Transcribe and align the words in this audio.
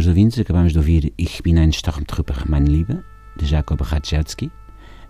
ouvintes, 0.00 0.38
acabamos 0.38 0.72
de 0.72 0.78
ouvir 0.78 1.12
Ich 1.18 1.42
bin 1.42 1.58
ein 1.58 1.70
Stormtrooper, 1.70 2.44
mein 2.46 2.66
Liebe, 2.66 3.04
de 3.36 3.46
Jacob 3.46 3.82
Radjewski, 3.82 4.50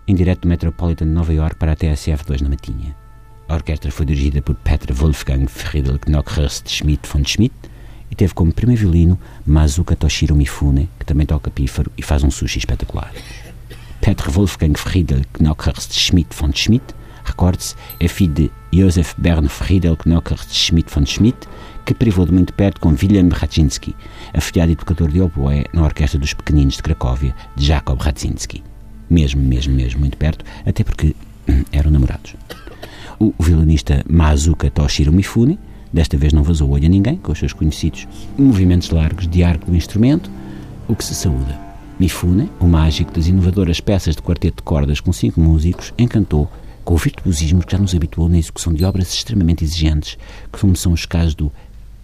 em 0.05 0.13
direto 0.13 0.41
do 0.41 0.49
Metropolitan 0.49 1.05
de 1.05 1.13
Nova 1.13 1.31
York 1.31 1.55
para 1.55 1.71
a 1.71 1.75
TSF2 1.75 2.41
na 2.41 2.49
Matinha. 2.49 2.93
A 3.47 3.55
orquestra 3.55 3.91
foi 3.91 4.05
dirigida 4.05 4.41
por 4.41 4.55
Peter 4.55 4.93
Wolfgang 4.93 5.47
Friedel 5.49 5.99
Knockhurst 5.99 6.69
Schmidt 6.69 7.07
von 7.07 7.23
Schmidt 7.23 7.55
e 8.11 8.15
teve 8.15 8.33
como 8.33 8.51
primeiro 8.51 8.81
violino 8.81 9.17
Mazuka 9.45 9.95
Toshiro 9.95 10.35
Mifune, 10.35 10.89
que 10.99 11.05
também 11.05 11.25
toca 11.25 11.49
pífaro 11.49 11.89
e 11.97 12.01
faz 12.01 12.21
um 12.23 12.29
sushi 12.29 12.59
espetacular. 12.59 13.13
Peter 14.01 14.29
Wolfgang 14.29 14.77
Friedel 14.77 15.21
Knockhurst 15.39 15.93
Schmidt 15.93 16.35
von 16.35 16.53
Schmidt, 16.53 16.93
recorde-se, 17.23 17.75
é 17.99 18.07
filho 18.07 18.33
de 18.33 18.51
Josef 18.73 19.15
Bern 19.17 19.47
Friedel 19.47 19.97
Knockhurst 19.97 20.53
Schmidt 20.53 20.93
von 20.93 21.05
Schmidt, 21.05 21.47
que 21.85 21.93
privou 21.93 22.25
de 22.25 22.33
muito 22.33 22.53
perto 22.53 22.79
com 22.79 22.89
Wilhelm 22.89 23.29
Radzinski, 23.29 23.95
afilhado 24.33 24.71
e 24.71 24.75
tocador 24.75 25.09
de 25.09 25.21
oboé 25.21 25.65
na 25.73 25.83
Orquestra 25.83 26.19
dos 26.19 26.33
Pequeninos 26.33 26.75
de 26.75 26.83
Cracóvia, 26.83 27.35
de 27.55 27.65
Jacob 27.65 27.99
Radzinski. 27.99 28.63
Mesmo, 29.09 29.41
mesmo, 29.41 29.73
mesmo 29.73 29.99
muito 29.99 30.17
perto, 30.17 30.45
até 30.65 30.83
porque 30.83 31.15
hum, 31.47 31.63
eram 31.71 31.91
namorados. 31.91 32.35
O 33.19 33.33
violinista 33.39 34.03
Mazuka 34.09 34.71
Toshiro 34.71 35.11
Mifune, 35.11 35.59
desta 35.91 36.17
vez 36.17 36.33
não 36.33 36.43
vazou 36.43 36.69
o 36.69 36.71
olho 36.71 36.85
a 36.85 36.89
ninguém, 36.89 37.17
com 37.17 37.31
os 37.31 37.39
seus 37.39 37.53
conhecidos 37.53 38.07
movimentos 38.37 38.89
largos 38.89 39.27
de 39.27 39.43
arco 39.43 39.69
do 39.69 39.77
instrumento, 39.77 40.31
o 40.87 40.95
que 40.95 41.03
se 41.03 41.13
saúda. 41.13 41.59
Mifune, 41.99 42.49
o 42.59 42.65
mágico 42.65 43.11
das 43.11 43.27
inovadoras 43.27 43.79
peças 43.79 44.15
de 44.15 44.21
quarteto 44.21 44.57
de 44.57 44.63
cordas 44.63 44.99
com 44.99 45.13
cinco 45.13 45.39
músicos, 45.39 45.93
encantou 45.97 46.49
com 46.83 46.93
o 46.93 46.97
virtuosismo 46.97 47.63
que 47.63 47.71
já 47.71 47.77
nos 47.77 47.95
habituou 47.95 48.29
na 48.29 48.37
execução 48.37 48.73
de 48.73 48.83
obras 48.85 49.13
extremamente 49.13 49.63
exigentes, 49.63 50.17
como 50.51 50.75
são 50.75 50.91
os 50.91 51.05
casos 51.05 51.35
do 51.35 51.51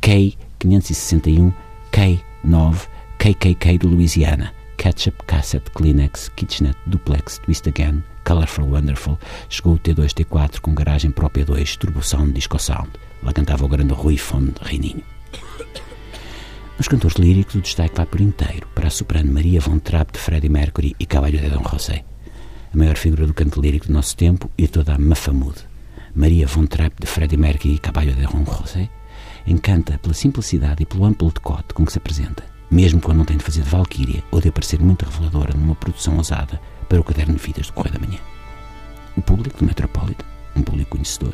K561, 0.02 1.54
K9, 1.92 2.88
KKK 3.18 3.78
de 3.78 3.88
Louisiana, 3.88 4.54
Ketchup, 4.78 5.24
Cassette, 5.26 5.70
Kleenex, 5.72 6.30
Kitchenet, 6.36 6.78
Duplex, 6.86 7.40
Twist 7.40 7.68
Again, 7.68 8.02
Colorful 8.24 8.72
Wonderful, 8.72 9.20
chegou 9.50 9.74
o 9.74 9.80
T2, 9.80 10.14
T4 10.14 10.60
com 10.62 10.74
garagem 10.74 11.12
o 11.12 11.14
P2, 11.14 11.78
Turbo 11.78 12.02
Sound, 12.02 12.32
Disco 12.32 12.58
Sound. 12.58 12.90
Lá 13.22 13.34
cantava 13.34 13.66
o 13.66 13.68
grande 13.68 13.94
Rui 13.94 14.18
Fonde 14.18 14.54
Reininho. 14.62 15.04
Nos 16.78 16.88
cantores 16.88 17.18
líricos, 17.18 17.56
o 17.56 17.62
destaque 17.62 17.98
vai 17.98 18.06
por 18.06 18.22
inteiro 18.22 18.66
para 18.74 18.88
a 18.88 18.92
soprano 18.92 19.34
Maria 19.34 19.60
von 19.60 19.80
Trapp 19.80 20.14
de 20.14 20.20
Freddie 20.20 20.48
Mercury 20.48 20.96
e 20.98 21.06
Cabalho 21.06 21.38
de 21.38 21.50
Dom 21.50 21.64
José, 21.70 22.06
a 22.72 22.78
maior 22.78 22.96
figura 22.96 23.26
do 23.26 23.34
canto 23.34 23.60
lírico 23.60 23.88
do 23.88 23.94
nosso 23.94 24.16
tempo 24.16 24.50
e 24.58 24.68
toda 24.68 24.94
a 24.94 25.00
mafamude. 25.00 25.68
Maria 26.14 26.46
von 26.46 26.66
Trapp 26.66 26.96
de 27.00 27.08
Freddie 27.08 27.38
Mercury 27.38 27.76
e 27.76 27.80
Caballo 27.80 28.12
de 28.12 28.22
Dom 28.22 28.46
José 28.46 28.90
encanta 29.48 29.98
pela 29.98 30.14
simplicidade 30.14 30.84
e 30.84 30.86
pelo 30.86 31.06
amplo 31.06 31.32
decote 31.32 31.74
com 31.74 31.86
que 31.86 31.92
se 31.92 31.98
apresenta, 31.98 32.44
mesmo 32.70 33.02
quando 33.02 33.18
não 33.18 33.26
tem 33.26 33.38
de 33.38 33.44
fazer 33.44 33.64
de 33.64 33.70
valquíria 33.70 34.24
ou 34.32 34.40
de 34.40 34.50
aparecer 34.50 34.80
muito 34.80 35.06
reveladora 35.06 35.54
numa 35.56 35.76
produção 35.76 36.18
ousada 36.18 36.62
para 36.88 37.00
o 37.00 37.04
caderno 37.04 37.36
de 37.36 37.42
vidas 37.42 37.68
do 37.68 37.74
Correio 37.74 37.98
da 37.98 38.06
Manhã. 38.06 38.20
O 39.18 39.22
público 39.22 39.58
do 39.60 39.66
Metropolitan, 39.66 40.26
um 40.56 40.62
público 40.62 40.92
conhecedor, 40.92 41.34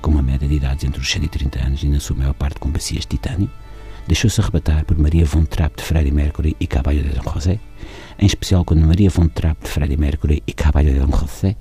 com 0.00 0.12
uma 0.12 0.22
média 0.22 0.48
de 0.48 0.54
idades 0.54 0.84
entre 0.84 1.00
os 1.00 1.10
100 1.10 1.24
e 1.24 1.28
30 1.28 1.66
anos 1.66 1.82
e 1.82 1.88
na 1.88 2.00
sua 2.00 2.16
maior 2.16 2.34
parte 2.34 2.60
com 2.60 2.70
bacias 2.70 3.00
de 3.00 3.08
titânio, 3.08 3.50
deixou-se 4.06 4.40
arrebatar 4.40 4.84
por 4.84 4.98
Maria 4.98 5.24
von 5.24 5.44
Trapp 5.44 5.76
de 5.76 5.82
Freddie 5.84 6.12
Mercury 6.12 6.56
e 6.58 6.66
Caballo 6.66 7.02
de 7.02 7.10
Dom 7.10 7.32
José, 7.32 7.60
em 8.18 8.26
especial 8.26 8.64
quando 8.64 8.86
Maria 8.86 9.08
von 9.10 9.28
Trapp 9.28 9.62
de 9.62 9.70
Freddie 9.70 9.96
Mercury 9.96 10.42
e 10.46 10.52
Caballo 10.52 10.92
de 10.92 10.98
Dom 10.98 11.10
José 11.16 11.56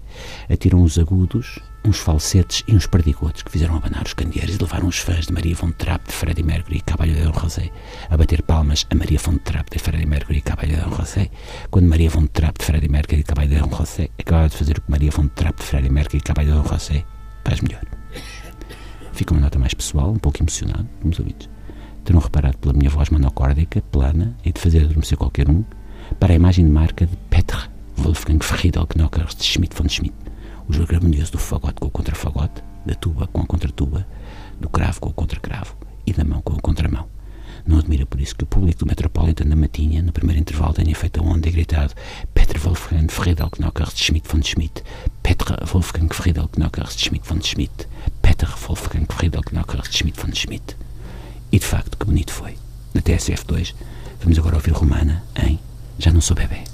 atiram 0.49 0.81
uns 0.81 0.97
agudos, 0.97 1.59
uns 1.85 1.99
falsetes 1.99 2.63
e 2.67 2.75
uns 2.75 2.87
perdigotes 2.87 3.43
que 3.43 3.51
fizeram 3.51 3.75
abanar 3.75 4.03
os 4.03 4.13
candeeiros 4.13 4.55
e 4.55 4.57
levaram 4.57 4.87
os 4.87 4.97
fãs 4.97 5.27
de 5.27 5.33
Maria 5.33 5.55
von 5.55 5.71
Trapp 5.71 6.07
de 6.07 6.13
Freddie 6.13 6.43
Mercury 6.43 6.77
e 6.77 6.81
Caballo 6.81 7.13
de 7.13 7.21
Dom 7.21 7.39
José 7.39 7.69
a 8.09 8.17
bater 8.17 8.41
palmas 8.41 8.85
a 8.89 8.95
Maria 8.95 9.19
von 9.19 9.37
Trapp 9.37 9.69
de 9.71 9.79
Freddie 9.79 10.05
Mercury 10.07 10.39
e 10.39 10.41
Caballo 10.41 10.75
de 10.75 10.81
Dom 10.81 10.95
José, 10.95 11.29
quando 11.69 11.87
Maria 11.87 12.09
von 12.09 12.25
Trapp 12.27 12.59
de 12.59 12.65
Freddie 12.65 12.89
Mercury 12.89 13.21
e 13.21 13.23
Caballo 13.23 13.49
de 13.49 13.59
Dom 13.59 13.75
José 13.75 14.09
acabava 14.17 14.49
de 14.49 14.57
fazer 14.57 14.77
o 14.77 14.81
que 14.81 14.91
Maria 14.91 15.11
von 15.11 15.27
Trapp 15.27 15.59
de 15.59 15.65
Freddie 15.65 15.91
Mercury 15.91 16.17
e 16.17 16.21
Caballo 16.21 16.49
de 16.49 16.55
Dom 16.55 16.67
José 16.67 17.05
faz 17.43 17.61
melhor. 17.61 17.81
Fica 19.13 19.33
uma 19.33 19.41
nota 19.41 19.59
mais 19.59 19.73
pessoal, 19.73 20.11
um 20.11 20.19
pouco 20.19 20.41
emocionado, 20.41 20.87
como 21.01 21.11
os 21.11 21.19
ouvidos 21.19 21.49
terão 22.09 22.19
reparado 22.19 22.57
pela 22.57 22.73
minha 22.73 22.89
voz 22.89 23.11
monocórdica, 23.11 23.83
plana 23.91 24.35
e 24.43 24.51
de 24.51 24.59
fazer 24.59 24.83
adormecer 24.83 25.15
qualquer 25.15 25.47
um, 25.47 25.63
para 26.19 26.33
a 26.33 26.35
imagem 26.35 26.65
de 26.65 26.71
marca 26.71 27.05
de 27.05 27.15
Petr 27.29 27.69
Wolfgang 27.97 28.43
Friedel 28.43 28.87
Knockhurst 28.87 29.43
Schmidt 29.43 29.75
von 29.75 29.87
Schmidt, 29.87 30.15
o 30.67 30.73
jogo 30.73 30.95
harmonioso 30.95 31.33
do 31.33 31.37
fagote 31.37 31.75
com 31.75 31.85
o 31.85 31.91
contrafagote, 31.91 32.63
da 32.83 32.95
tuba 32.95 33.27
com 33.27 33.41
a 33.41 33.45
contratuba, 33.45 34.07
do 34.59 34.67
cravo 34.67 35.01
com 35.01 35.09
o 35.09 35.13
contracravo 35.13 35.75
e 36.03 36.11
da 36.11 36.23
mão 36.23 36.41
com 36.41 36.53
a 36.53 36.59
contramão. 36.59 37.05
Não 37.63 37.77
admira 37.77 38.07
por 38.07 38.19
isso 38.19 38.35
que 38.35 38.43
o 38.43 38.47
público 38.47 38.79
do 38.79 38.87
Metropolitan 38.87 39.45
da 39.45 39.55
Matinha, 39.55 40.01
no 40.01 40.11
primeiro 40.11 40.41
intervalo, 40.41 40.73
tenha 40.73 40.95
feito 40.95 41.19
a 41.19 41.23
onda 41.23 41.47
e 41.47 41.51
gritado 41.51 41.93
Petr 42.33 42.57
Wolfgang 42.57 43.07
Friedel 43.07 43.51
Knockhurst 43.51 43.99
Schmidt 43.99 44.27
von 44.27 44.41
Schmidt, 44.41 44.83
Petr 45.21 45.53
Wolfgang 45.71 46.11
Friedel 46.11 46.47
Knockhurst 46.47 46.99
Schmidt 46.99 47.27
von 47.27 47.39
Schmidt, 47.43 47.87
Petr 48.23 48.49
Wolfgang 48.67 49.05
Friedel 49.13 49.43
Knockhurst 49.43 49.95
Schmidt 49.95 50.19
von 50.19 50.33
Schmidt. 50.33 50.75
E 51.51 51.59
de 51.59 51.65
facto, 51.65 51.97
que 51.97 52.05
bonito 52.05 52.31
foi. 52.31 52.55
Na 52.93 53.01
TSF2, 53.01 53.73
vamos 54.21 54.37
agora 54.37 54.55
ouvir 54.55 54.71
Romana 54.71 55.23
em 55.35 55.59
Já 55.97 56.11
Não 56.11 56.21
Sou 56.21 56.35
Bebê. 56.35 56.68